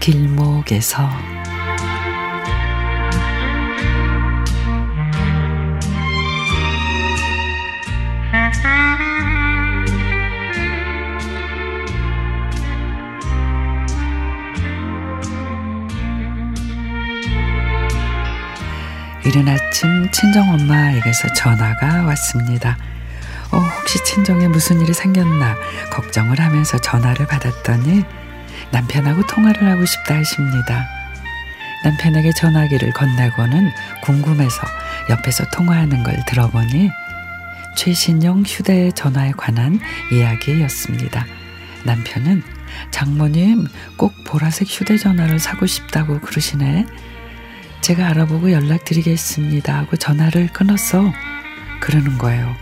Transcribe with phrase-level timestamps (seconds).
[0.00, 1.08] 길목에서
[19.24, 22.76] 이른 아침 친정엄마에게서 전화가 왔습니다.
[23.52, 25.56] 어, 혹시 친정에 무슨 일이 생겼나
[25.90, 28.17] 걱정을 하면서 전화를 받았더니
[28.70, 30.86] 남편하고 통화를 하고 싶다 하십니다.
[31.84, 33.70] 남편에게 전화기를 건네고는
[34.02, 34.62] 궁금해서
[35.10, 36.90] 옆에서 통화하는 걸 들어보니
[37.76, 39.78] 최신형 휴대전화에 관한
[40.12, 41.24] 이야기였습니다.
[41.84, 42.42] 남편은
[42.90, 46.86] 장모님 꼭 보라색 휴대전화를 사고 싶다고 그러시네.
[47.80, 51.12] 제가 알아보고 연락드리겠습니다 하고 전화를 끊었어.
[51.80, 52.54] 그러는 거예요.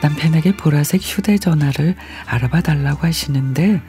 [0.00, 3.82] 남편에게 보라색 휴대전화를 알아봐 달라고 하시는데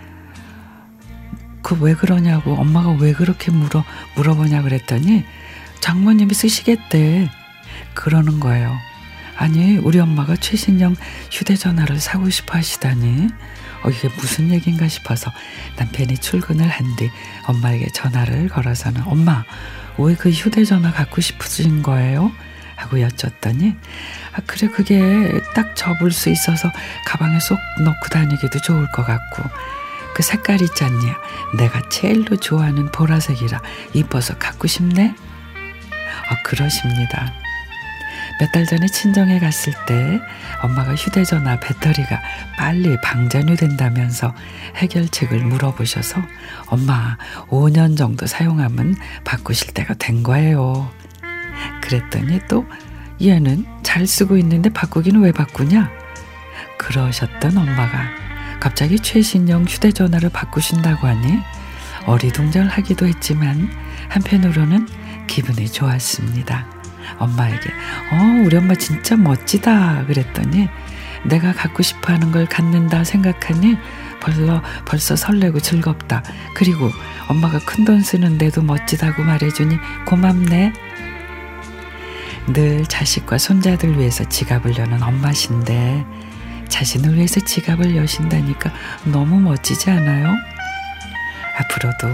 [1.69, 3.83] 그 왜 그러냐고 엄마가 왜 그렇게 물어
[4.15, 5.23] 물어보냐 그랬더니
[5.79, 7.29] 장모님이 쓰시겠대.
[7.93, 8.75] 그러는 거예요.
[9.37, 10.95] 아니 우리 엄마가 최신형
[11.31, 13.29] 휴대전화를 사고 싶어 하시다니
[13.83, 15.31] 어, 이게 무슨 얘기인가 싶어서
[15.77, 17.09] 남편이 출근을 한 뒤
[17.47, 19.45] 엄마에게 전화를 걸어서는 엄마
[19.97, 22.31] 왜 그 휴대전화 갖고 싶으신 거예요?
[22.75, 23.75] 하고 여쭸더니
[24.33, 26.71] 아 그래 그게 딱 접을 수 있어서
[27.05, 29.43] 가방에 쏙 넣고 다니기도 좋을 것 같고
[30.19, 31.17] 그 색깔 있잖냐
[31.57, 33.61] 내가 제일로 좋아하는 보라색이라
[33.93, 35.15] 이뻐서 갖고 싶네
[36.29, 37.31] 아 그러십니다
[38.37, 40.19] 몇 달 전에 친정에 갔을 때
[40.61, 42.21] 엄마가 휴대전화 배터리가
[42.57, 44.35] 빨리 방전이 된다면서
[44.75, 46.21] 해결책을 물어보셔서
[46.67, 50.91] 엄마 5년 정도 사용하면 바꾸실 때가 된 거예요.
[51.81, 52.65] 그랬더니 또
[53.21, 55.89] 얘는 잘 쓰고 있는데 바꾸기는 왜 바꾸냐?
[56.77, 58.28] 그러셨던 엄마가
[58.59, 61.39] 갑자기 최신형 휴대전화를 바꾸신다고 하니
[62.05, 63.69] 어리둥절하기도 했지만
[64.09, 64.87] 한편으로는
[65.27, 66.65] 기분이 좋았습니다.
[67.17, 67.69] 엄마에게
[68.11, 70.67] 어 우리 엄마 진짜 멋지다 그랬더니
[71.25, 73.77] 내가 갖고 싶어 하는 걸 갖는다 생각하니
[74.21, 76.23] 벌써 벌써 설레고 즐겁다.
[76.55, 76.89] 그리고
[77.27, 80.73] 엄마가 큰 돈 쓰는데도 멋지다고 말해주니 고맙네.
[82.47, 86.05] 늘 자식과 손자들 위해서 지갑을 여는 엄마신데
[86.69, 88.71] 자신을 위해서 지갑을 여신다니까
[89.05, 90.33] 너무 멋지지 않아요?
[91.57, 92.07] 앞으로도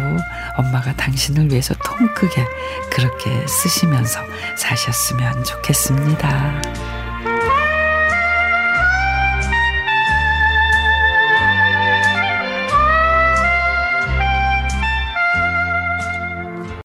[0.58, 2.44] 엄마가 당신을 위해서 통 크게
[2.92, 4.20] 그렇게 쓰시면서
[4.58, 6.85] 사셨으면 좋겠습니다.